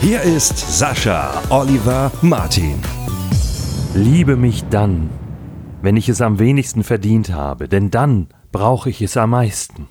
[0.00, 2.78] Hier ist Sascha Oliver Martin.
[3.94, 5.10] Liebe mich dann,
[5.82, 9.88] wenn ich es am wenigsten verdient habe, denn dann brauche ich es am meisten.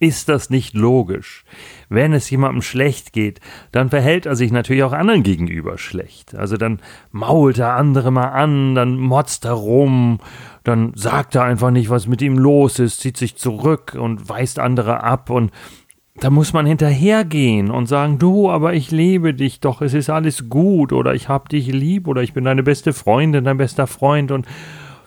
[0.00, 1.44] Ist das nicht logisch?
[1.88, 6.34] Wenn es jemandem schlecht geht, dann verhält er sich natürlich auch anderen gegenüber schlecht.
[6.34, 6.80] Also dann
[7.12, 10.18] mault er andere mal an, dann motzt er rum,
[10.64, 14.58] dann sagt er einfach nicht, was mit ihm los ist, zieht sich zurück und weist
[14.58, 15.50] andere ab und
[16.16, 20.48] da muss man hinterhergehen und sagen, du, aber ich liebe dich doch, es ist alles
[20.48, 24.30] gut oder ich hab dich lieb oder ich bin deine beste Freundin, dein bester Freund
[24.30, 24.46] und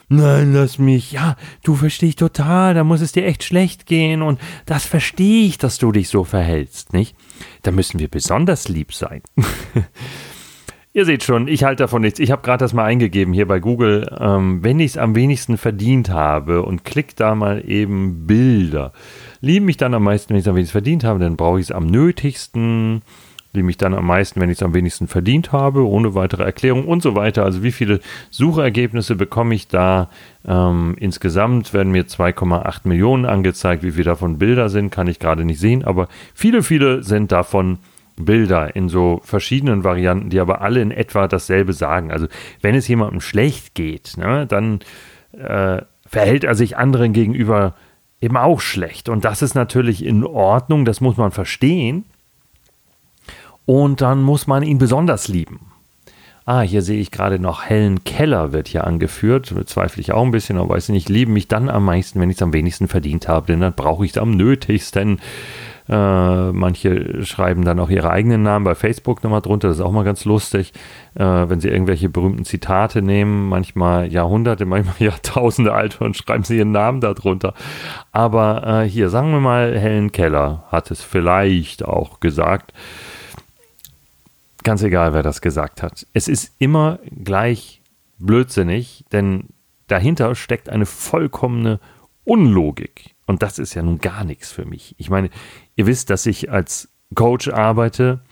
[0.08, 4.40] nein, lass mich, ja, du verstehst total, da muss es dir echt schlecht gehen und
[4.66, 7.14] das verstehe ich, dass du dich so verhältst, nicht?
[7.62, 9.22] Da müssen wir besonders lieb sein.
[10.96, 12.20] Ihr seht schon, ich halte davon nichts.
[12.20, 15.58] Ich habe gerade das mal eingegeben hier bei Google, ähm, wenn ich es am wenigsten
[15.58, 18.92] verdient habe und klick da mal eben Bilder.
[19.40, 21.66] Liebe mich dann am meisten, wenn ich es am wenigsten verdient habe, dann brauche ich
[21.66, 23.02] es am nötigsten.
[23.52, 26.86] Liebe mich dann am meisten, wenn ich es am wenigsten verdient habe, ohne weitere Erklärung
[26.86, 27.44] und so weiter.
[27.44, 27.98] Also wie viele
[28.30, 30.10] Suchergebnisse bekomme ich da?
[30.46, 33.82] Ähm, insgesamt werden mir 2,8 Millionen angezeigt.
[33.82, 37.80] Wie viele davon Bilder sind, kann ich gerade nicht sehen, aber viele, viele sind davon
[38.16, 42.12] Bilder in so verschiedenen Varianten, die aber alle in etwa dasselbe sagen.
[42.12, 42.26] Also
[42.60, 44.80] wenn es jemandem schlecht geht, ne, dann
[45.32, 47.74] äh, verhält er sich anderen gegenüber
[48.20, 49.08] eben auch schlecht.
[49.08, 52.04] Und das ist natürlich in Ordnung, das muss man verstehen.
[53.66, 55.72] Und dann muss man ihn besonders lieben.
[56.46, 59.54] Ah, hier sehe ich gerade noch Helen Keller wird hier angeführt.
[59.54, 62.36] Bezweifle ich auch ein bisschen, aber weiß nicht, lieben mich dann am meisten, wenn ich
[62.36, 65.20] es am wenigsten verdient habe, denn dann brauche ich es am nötigsten.
[65.86, 69.68] Äh, manche schreiben dann auch ihre eigenen Namen bei Facebook nochmal drunter.
[69.68, 70.72] Das ist auch mal ganz lustig,
[71.14, 76.58] äh, wenn sie irgendwelche berühmten Zitate nehmen, manchmal Jahrhunderte, manchmal Jahrtausende alt und schreiben sie
[76.58, 77.54] ihren Namen darunter.
[78.12, 82.72] Aber äh, hier, sagen wir mal, Helen Keller hat es vielleicht auch gesagt.
[84.62, 86.06] Ganz egal, wer das gesagt hat.
[86.14, 87.82] Es ist immer gleich
[88.18, 89.48] blödsinnig, denn
[89.88, 91.80] dahinter steckt eine vollkommene
[92.24, 93.13] Unlogik.
[93.26, 94.94] Und das ist ja nun gar nichts für mich.
[94.98, 95.30] Ich meine,
[95.76, 98.22] ihr wisst, dass ich als Coach arbeite.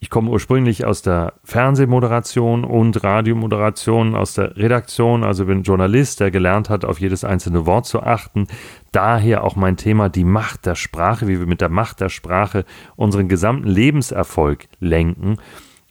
[0.00, 6.30] Ich komme ursprünglich aus der Fernsehmoderation und Radiomoderation, aus der Redaktion, also bin Journalist, der
[6.30, 8.46] gelernt hat, auf jedes einzelne Wort zu achten.
[8.92, 12.64] Daher auch mein Thema die Macht der Sprache, wie wir mit der Macht der Sprache
[12.94, 15.38] unseren gesamten Lebenserfolg lenken.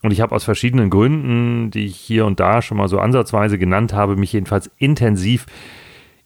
[0.04, 3.58] Und ich habe aus verschiedenen Gründen, die ich hier und da schon mal so ansatzweise
[3.58, 5.48] genannt habe, mich jedenfalls intensiv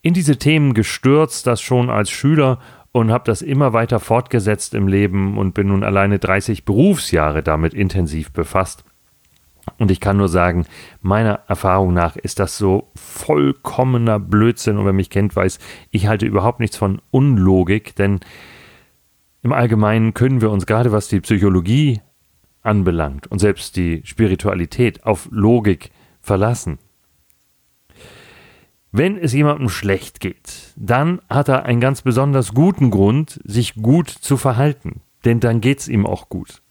[0.01, 2.59] in diese Themen gestürzt, das schon als Schüler
[2.91, 7.73] und habe das immer weiter fortgesetzt im Leben und bin nun alleine 30 Berufsjahre damit
[7.73, 8.83] intensiv befasst.
[9.77, 10.65] Und ich kann nur sagen,
[11.01, 14.77] meiner Erfahrung nach ist das so vollkommener Blödsinn.
[14.77, 15.59] Und wer mich kennt, weiß,
[15.91, 18.19] ich halte überhaupt nichts von Unlogik, denn
[19.43, 22.01] im Allgemeinen können wir uns gerade was die Psychologie
[22.61, 25.91] anbelangt und selbst die Spiritualität auf Logik
[26.21, 26.77] verlassen.
[28.91, 34.09] Wenn es jemandem schlecht geht, dann hat er einen ganz besonders guten Grund, sich gut
[34.09, 35.01] zu verhalten.
[35.23, 36.61] Denn dann geht es ihm auch gut.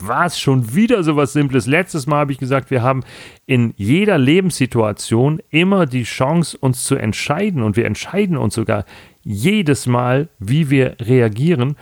[0.00, 1.66] Was schon wieder so was Simples.
[1.66, 3.04] Letztes Mal habe ich gesagt, wir haben
[3.46, 7.62] in jeder Lebenssituation immer die Chance, uns zu entscheiden.
[7.62, 8.84] Und wir entscheiden uns sogar
[9.22, 11.76] jedes Mal, wie wir reagieren.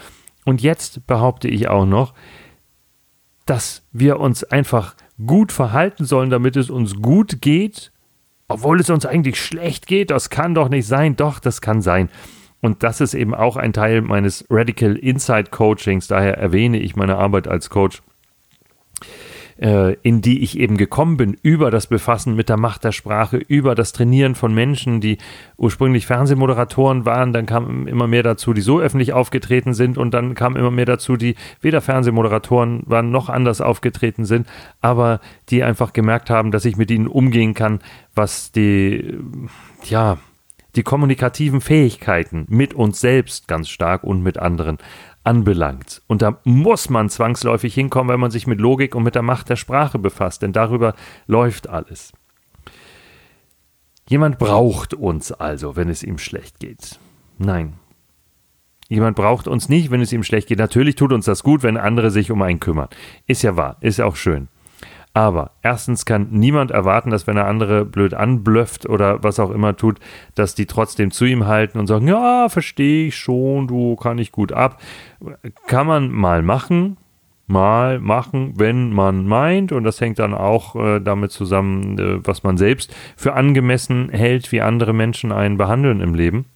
[0.44, 2.12] Und jetzt behaupte ich auch noch,
[3.46, 4.96] dass wir uns einfach
[5.26, 7.91] gut verhalten sollen, damit es uns gut geht
[8.52, 11.16] obwohl es uns eigentlich schlecht geht, das kann doch nicht sein.
[11.16, 12.08] Doch, das kann sein.
[12.60, 16.06] Und das ist eben auch ein Teil meines Radical Insight Coachings.
[16.06, 18.02] Daher erwähne ich meine Arbeit als Coach
[19.62, 23.76] in die ich eben gekommen bin, über das Befassen mit der Macht der Sprache, über
[23.76, 25.18] das Trainieren von Menschen, die
[25.56, 29.98] ursprünglich Fernsehmoderatoren waren, dann kam immer mehr dazu, die so öffentlich aufgetreten sind.
[29.98, 34.48] Und dann kam immer mehr dazu, die weder Fernsehmoderatoren waren noch anders aufgetreten sind,
[34.80, 37.78] aber die einfach gemerkt haben, dass ich mit ihnen umgehen kann,
[38.16, 39.16] was die,
[39.84, 40.18] ja,
[40.74, 44.78] die kommunikativen Fähigkeiten mit uns selbst ganz stark und mit anderen
[45.24, 46.02] anbelangt.
[46.06, 49.48] Und da muss man zwangsläufig hinkommen, wenn man sich mit Logik und mit der Macht
[49.48, 50.94] der Sprache befasst, denn darüber
[51.26, 52.12] läuft alles.
[54.08, 56.98] Jemand braucht uns also, wenn es ihm schlecht geht.
[57.38, 57.74] Nein.
[58.88, 60.58] Jemand braucht uns nicht, wenn es ihm schlecht geht.
[60.58, 62.88] Natürlich tut uns das gut, wenn andere sich um einen kümmern.
[63.26, 64.48] Ist ja wahr, ist auch schön.
[65.14, 69.76] Aber erstens kann niemand erwarten, dass wenn er andere blöd anblöfft oder was auch immer
[69.76, 69.98] tut,
[70.34, 74.32] dass die trotzdem zu ihm halten und sagen, ja, verstehe ich schon, du kann ich
[74.32, 74.80] gut ab.
[75.66, 76.96] Kann man mal machen,
[77.46, 79.70] mal machen, wenn man meint.
[79.70, 84.50] Und das hängt dann auch äh, damit zusammen, äh, was man selbst für angemessen hält,
[84.50, 86.46] wie andere Menschen einen behandeln im Leben.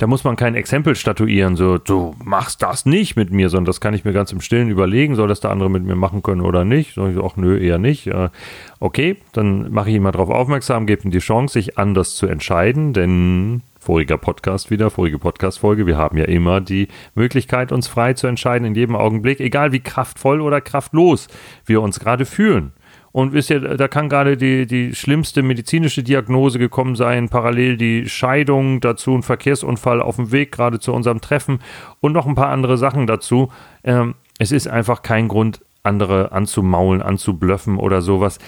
[0.00, 3.82] Da muss man kein Exempel statuieren, so, du machst das nicht mit mir, sondern das
[3.82, 6.40] kann ich mir ganz im Stillen überlegen, soll das der andere mit mir machen können
[6.40, 6.94] oder nicht?
[6.94, 8.06] Sag ich, ach nö, eher nicht.
[8.06, 8.30] Äh,
[8.78, 12.26] okay, dann mache ich ihn mal darauf aufmerksam, gebe ihm die Chance, sich anders zu
[12.26, 15.86] entscheiden, denn voriger Podcast wieder, vorige Podcast-Folge.
[15.86, 19.80] Wir haben ja immer die Möglichkeit, uns frei zu entscheiden in jedem Augenblick, egal wie
[19.80, 21.28] kraftvoll oder kraftlos
[21.64, 22.72] wir uns gerade fühlen.
[23.12, 28.08] Und wisst ihr, da kann gerade die, die schlimmste medizinische Diagnose gekommen sein, parallel die
[28.08, 31.58] Scheidung, dazu ein Verkehrsunfall auf dem Weg gerade zu unserem Treffen
[32.00, 33.50] und noch ein paar andere Sachen dazu.
[33.82, 38.38] Ähm, es ist einfach kein Grund, andere anzumaulen, anzublöffen oder sowas.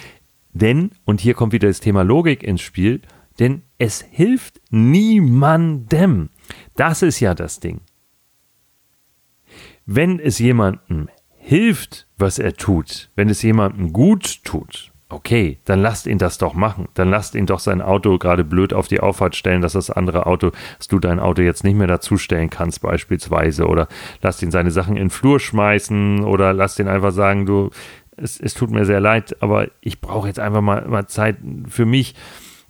[0.52, 3.00] Denn, und hier kommt wieder das Thema Logik ins Spiel,
[3.38, 6.30] denn es hilft niemandem.
[6.76, 7.80] Das ist ja das Ding.
[9.84, 16.06] Wenn es jemandem hilft, was er tut, wenn es jemandem gut tut, okay, dann lasst
[16.06, 16.88] ihn das doch machen.
[16.94, 20.26] Dann lasst ihn doch sein Auto gerade blöd auf die Auffahrt stellen, dass das andere
[20.26, 23.66] Auto, dass du dein Auto jetzt nicht mehr dazustellen kannst, beispielsweise.
[23.66, 23.88] Oder
[24.22, 27.70] lasst ihn seine Sachen in den Flur schmeißen oder lasst ihn einfach sagen, du,
[28.16, 31.36] es, es tut mir sehr leid, aber ich brauche jetzt einfach mal, mal Zeit
[31.68, 32.14] für mich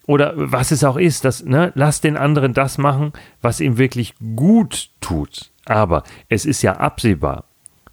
[0.07, 4.15] oder was es auch ist, dass, ne, lass den anderen das machen, was ihm wirklich
[4.37, 5.53] gut tut.
[5.65, 7.45] Aber es ist ja absehbar,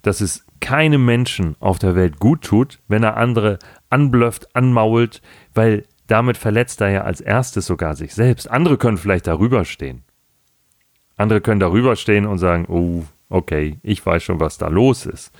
[0.02, 3.58] dass es keinem Menschen auf der Welt gut tut, wenn er andere
[3.88, 5.22] anblöfft, anmault,
[5.54, 8.50] weil damit verletzt er ja als erstes sogar sich selbst.
[8.50, 10.02] Andere können vielleicht darüber stehen.
[11.16, 15.32] Andere können darüber stehen und sagen, oh, okay, ich weiß schon, was da los ist.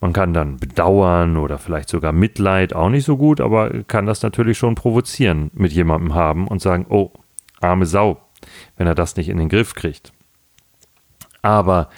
[0.00, 4.22] Man kann dann bedauern oder vielleicht sogar Mitleid, auch nicht so gut, aber kann das
[4.22, 7.12] natürlich schon provozieren mit jemandem haben und sagen, oh,
[7.60, 8.20] arme Sau,
[8.76, 10.12] wenn er das nicht in den Griff kriegt.
[11.42, 11.90] Aber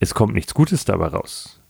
[0.00, 1.60] es kommt nichts Gutes dabei raus.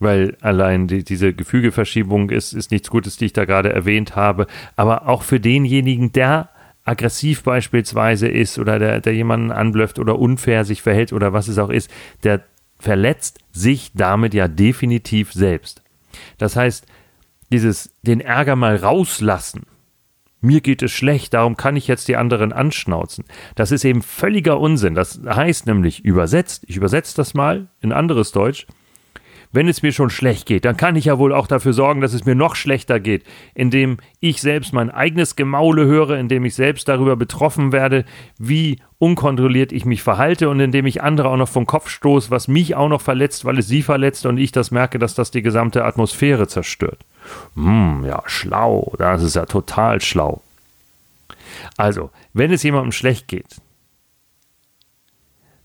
[0.00, 4.48] Weil allein die, diese Gefügeverschiebung ist, ist nichts Gutes, die ich da gerade erwähnt habe.
[4.74, 6.48] Aber auch für denjenigen, der
[6.84, 11.58] aggressiv beispielsweise ist oder der, der jemanden anblöfft oder unfair sich verhält oder was es
[11.58, 11.88] auch ist,
[12.24, 12.42] der
[12.82, 15.82] verletzt sich damit ja definitiv selbst.
[16.36, 16.84] Das heißt,
[17.52, 19.66] dieses den Ärger mal rauslassen.
[20.40, 23.24] Mir geht es schlecht, darum kann ich jetzt die anderen anschnauzen.
[23.54, 24.96] Das ist eben völliger Unsinn.
[24.96, 28.66] Das heißt nämlich übersetzt, ich übersetze das mal in anderes Deutsch,
[29.52, 32.14] wenn es mir schon schlecht geht, dann kann ich ja wohl auch dafür sorgen, dass
[32.14, 36.88] es mir noch schlechter geht, indem ich selbst mein eigenes Gemaule höre, indem ich selbst
[36.88, 38.04] darüber betroffen werde,
[38.38, 42.48] wie unkontrolliert ich mich verhalte und indem ich andere auch noch vom Kopf stoße, was
[42.48, 45.42] mich auch noch verletzt, weil es sie verletzt und ich das merke, dass das die
[45.42, 46.98] gesamte Atmosphäre zerstört.
[47.54, 50.40] Hm, ja, schlau, das ist ja total schlau.
[51.76, 53.56] Also, wenn es jemandem schlecht geht,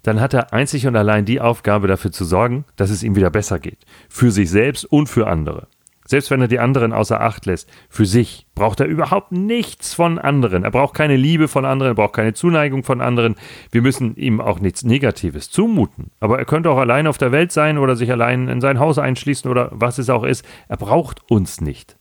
[0.08, 3.30] dann hat er einzig und allein die Aufgabe dafür zu sorgen, dass es ihm wieder
[3.30, 3.80] besser geht.
[4.08, 5.68] Für sich selbst und für andere.
[6.06, 10.18] Selbst wenn er die anderen außer Acht lässt, für sich braucht er überhaupt nichts von
[10.18, 10.64] anderen.
[10.64, 13.36] Er braucht keine Liebe von anderen, er braucht keine Zuneigung von anderen.
[13.72, 16.12] Wir müssen ihm auch nichts Negatives zumuten.
[16.22, 18.98] Aber er könnte auch allein auf der Welt sein oder sich allein in sein Haus
[18.98, 20.46] einschließen oder was es auch ist.
[20.70, 21.97] Er braucht uns nicht.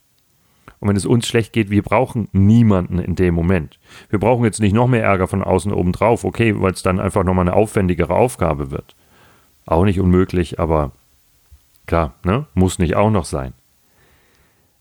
[0.79, 3.79] Und wenn es uns schlecht geht, wir brauchen niemanden in dem Moment.
[4.09, 6.99] Wir brauchen jetzt nicht noch mehr Ärger von außen oben drauf, okay, weil es dann
[6.99, 8.95] einfach nochmal eine aufwendigere Aufgabe wird.
[9.65, 10.91] Auch nicht unmöglich, aber
[11.85, 12.45] klar, ne?
[12.53, 13.53] muss nicht auch noch sein.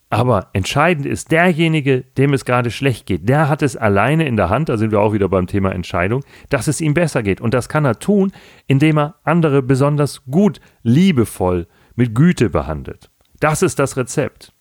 [0.09, 4.51] Aber entscheidend ist derjenige, dem es gerade schlecht geht, der hat es alleine in der
[4.51, 7.41] Hand, da sind wir auch wieder beim Thema Entscheidung, dass es ihm besser geht.
[7.41, 8.31] Und das kann er tun,
[8.69, 11.67] indem er andere besonders gut, liebevoll,
[11.97, 13.11] mit Güte behandelt.
[13.41, 14.53] Das ist das Rezept.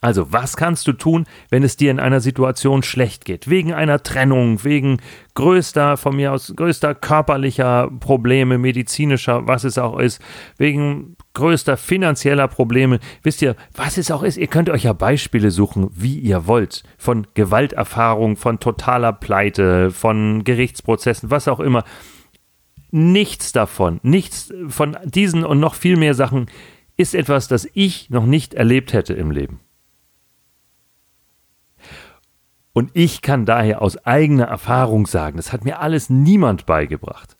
[0.00, 3.50] Also, was kannst du tun, wenn es dir in einer Situation schlecht geht?
[3.50, 4.98] Wegen einer Trennung, wegen
[5.34, 10.22] größter, von mir aus, größter körperlicher Probleme, medizinischer, was es auch ist,
[10.56, 13.00] wegen größter finanzieller Probleme.
[13.24, 16.84] Wisst ihr, was es auch ist, ihr könnt euch ja Beispiele suchen, wie ihr wollt.
[16.96, 21.82] Von Gewalterfahrung, von totaler Pleite, von Gerichtsprozessen, was auch immer.
[22.92, 26.46] Nichts davon, nichts von diesen und noch viel mehr Sachen
[26.96, 29.60] ist etwas, das ich noch nicht erlebt hätte im Leben.
[32.78, 37.36] Und ich kann daher aus eigener Erfahrung sagen, das hat mir alles niemand beigebracht.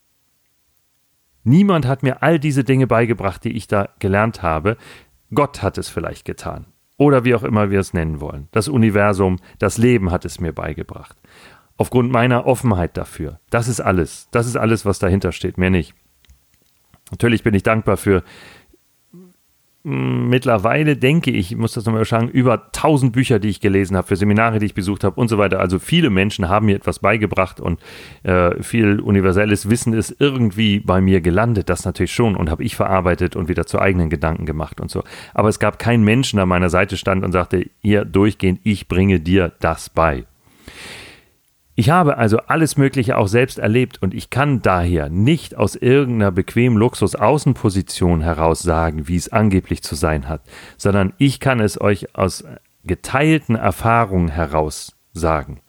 [1.45, 4.75] Niemand hat mir all diese Dinge beigebracht, die ich da gelernt habe.
[5.33, 6.65] Gott hat es vielleicht getan.
[6.97, 8.49] Oder wie auch immer wir es nennen wollen.
[8.51, 11.15] Das Universum, das Leben hat es mir beigebracht.
[11.77, 13.39] aufgrund meiner Offenheit dafür.
[13.49, 14.27] Das ist alles.
[14.31, 15.93] Das ist alles, was dahinter steht, mehr nicht.
[17.11, 18.23] Natürlich bin ich dankbar für
[19.83, 24.07] mittlerweile denke ich, ich muss das nochmal sagen, über 1000 Bücher, die ich gelesen habe,
[24.07, 25.59] für Seminare, die ich besucht habe und so weiter.
[25.59, 27.79] Also viele Menschen haben mir etwas beigebracht und
[28.23, 31.69] äh, viel universelles Wissen ist irgendwie bei mir gelandet.
[31.69, 35.03] Das natürlich schon und habe ich verarbeitet und wieder zu eigenen Gedanken gemacht und so.
[35.33, 38.89] Aber es gab keinen Menschen, der an meiner Seite stand und sagte, hier durchgehend, ich
[38.89, 40.25] bringe dir das bei.
[41.79, 46.29] Ich habe also alles Mögliche auch selbst erlebt und ich kann daher nicht aus irgendeiner
[46.29, 50.41] bequemen Luxus-Außenposition heraus sagen, wie es angeblich zu sein hat,
[50.75, 52.43] sondern ich kann es euch aus
[52.83, 55.61] geteilten Erfahrungen heraus sagen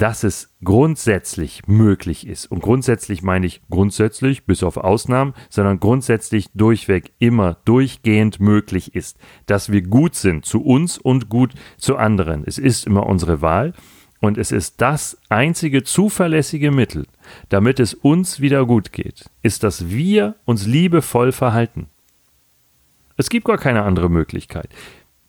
[0.00, 2.50] dass es grundsätzlich möglich ist.
[2.50, 9.18] Und grundsätzlich meine ich grundsätzlich, bis auf Ausnahmen, sondern grundsätzlich durchweg immer durchgehend möglich ist,
[9.44, 12.44] dass wir gut sind zu uns und gut zu anderen.
[12.46, 13.74] Es ist immer unsere Wahl
[14.20, 17.06] und es ist das einzige zuverlässige Mittel,
[17.50, 21.88] damit es uns wieder gut geht, ist, dass wir uns liebevoll verhalten.
[23.18, 24.70] Es gibt gar keine andere Möglichkeit.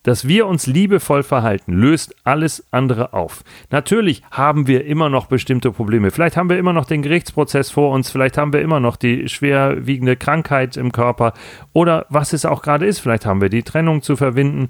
[0.04, 3.44] Dass wir uns liebevoll verhalten, löst alles andere auf.
[3.70, 6.10] Natürlich haben wir immer noch bestimmte Probleme.
[6.10, 9.30] Vielleicht haben wir immer noch den Gerichtsprozess vor uns, vielleicht haben wir immer noch die
[9.30, 11.34] schwerwiegende Krankheit im Körper
[11.72, 13.00] oder was es auch gerade ist.
[13.00, 14.70] Vielleicht haben wir die Trennung zu verwinden,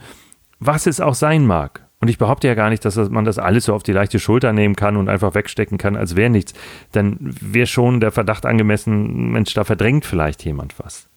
[0.60, 1.86] was es auch sein mag.
[2.02, 4.54] Und ich behaupte ja gar nicht, dass man das alles so auf die leichte Schulter
[4.54, 6.54] nehmen kann und einfach wegstecken kann, als wäre nichts.
[6.92, 11.08] Dann wäre schon der Verdacht angemessen, Mensch, da verdrängt vielleicht jemand was.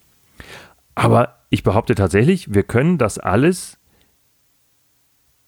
[0.94, 3.78] Aber ich behaupte tatsächlich, wir können das alles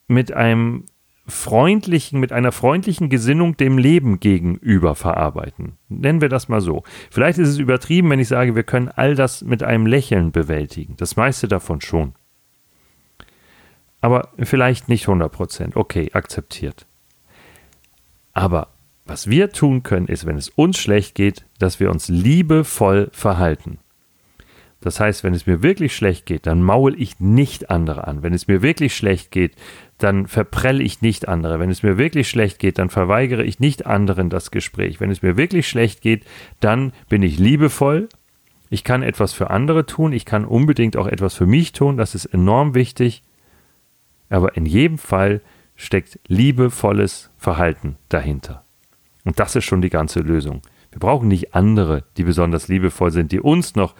[0.09, 0.85] mit einem
[1.29, 5.77] freundlichen, mit einer freundlichen Gesinnung dem Leben gegenüber verarbeiten.
[5.89, 6.85] Nennen wir das mal so.
[7.11, 10.97] Vielleicht ist es übertrieben, wenn ich sage, wir können all das mit einem Lächeln bewältigen.
[10.97, 12.13] Das meiste davon schon.
[14.01, 15.77] Aber vielleicht nicht 100 Prozent.
[15.77, 16.87] Okay, akzeptiert.
[18.33, 18.69] Aber
[19.05, 23.79] was wir tun können, ist, wenn es uns schlecht geht, dass wir uns liebevoll verhalten.
[24.87, 28.23] Das heißt, wenn es mir wirklich schlecht geht, dann maul ich nicht andere an.
[28.23, 29.57] Wenn es mir wirklich schlecht geht,
[29.99, 31.59] dann verprelle ich nicht andere.
[31.59, 35.01] Wenn es mir wirklich schlecht geht, dann verweigere ich nicht anderen das Gespräch.
[35.01, 36.25] Wenn es mir wirklich schlecht geht,
[36.61, 38.09] dann bin ich liebevoll.
[38.71, 40.13] Ich kann etwas für andere tun.
[40.13, 41.97] Ich kann unbedingt auch etwas für mich tun.
[41.97, 43.25] Das ist enorm wichtig.
[44.31, 45.41] Aber in jedem Fall
[45.75, 48.65] steckt liebevolles Verhalten dahinter.
[49.25, 50.63] Und das ist schon die ganze Lösung.
[50.93, 53.97] Wir brauchen nicht andere, die besonders liebevoll sind, die uns noch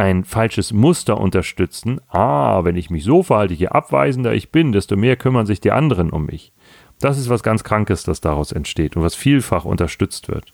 [0.00, 2.00] ein falsches Muster unterstützen.
[2.08, 5.72] Ah, wenn ich mich so verhalte, je abweisender ich bin, desto mehr kümmern sich die
[5.72, 6.52] anderen um mich.
[7.00, 10.52] Das ist was ganz Krankes, das daraus entsteht und was vielfach unterstützt wird.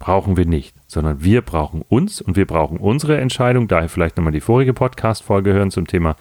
[0.00, 3.68] Brauchen wir nicht, sondern wir brauchen uns und wir brauchen unsere Entscheidung.
[3.68, 6.16] Daher vielleicht nochmal die vorige Podcast-Folge hören zum Thema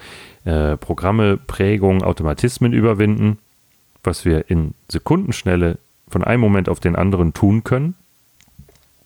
[0.45, 3.39] äh, Programme, Prägung, Automatismen überwinden,
[4.03, 7.95] was wir in Sekundenschnelle von einem Moment auf den anderen tun können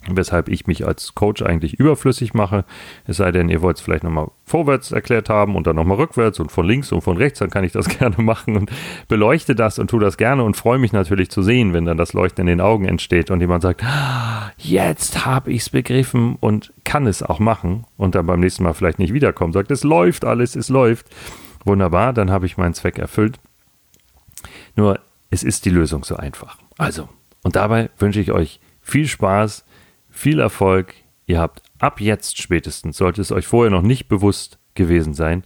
[0.10, 2.66] weshalb ich mich als Coach eigentlich überflüssig mache.
[3.06, 6.40] Es sei denn, ihr wollt es vielleicht nochmal vorwärts erklärt haben und dann nochmal rückwärts
[6.40, 8.72] und von links und von rechts, dann kann ich das gerne machen und
[9.08, 12.14] beleuchte das und tue das gerne und freue mich natürlich zu sehen, wenn dann das
[12.14, 16.74] Leuchten in den Augen entsteht und jemand sagt, ah, jetzt habe ich es begriffen und
[16.84, 20.26] kann es auch machen und dann beim nächsten Mal vielleicht nicht wiederkommt, sagt, es läuft
[20.26, 21.08] alles, es läuft.
[21.64, 23.40] Wunderbar, dann habe ich meinen Zweck erfüllt.
[24.76, 25.00] Nur,
[25.32, 26.60] es ist die Lösung so einfach.
[26.78, 27.10] Also,
[27.44, 29.66] und dabei wünsche ich euch viel Spaß
[30.16, 30.96] viel Erfolg.
[31.28, 35.44] Ihr habt ab jetzt spätestens, sollte es euch vorher noch nicht bewusst gewesen sein,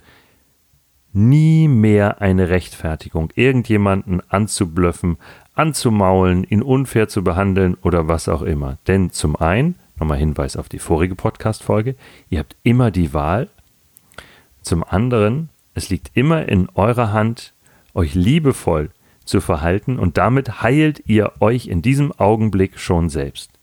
[1.11, 5.17] nie mehr eine Rechtfertigung, irgendjemanden anzublöffen,
[5.55, 8.77] anzumaulen, ihn unfair zu behandeln oder was auch immer.
[8.87, 11.95] Denn zum einen, nochmal Hinweis auf die vorige Podcast-Folge,
[12.29, 13.49] ihr habt immer die Wahl.
[14.61, 17.53] Zum anderen, es liegt immer in eurer Hand,
[17.93, 18.91] euch liebevoll
[19.25, 23.58] zu verhalten und damit heilt ihr euch in diesem Augenblick schon selbst.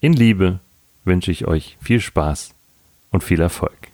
[0.00, 0.60] In Liebe
[1.04, 2.54] wünsche ich euch viel Spaß
[3.10, 3.88] und viel Erfolg.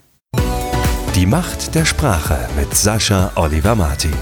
[1.15, 4.13] Die Macht der Sprache mit Sascha Oliver Martin.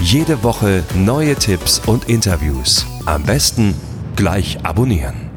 [0.00, 2.86] Jede Woche neue Tipps und Interviews.
[3.06, 3.74] Am besten
[4.14, 5.31] gleich abonnieren.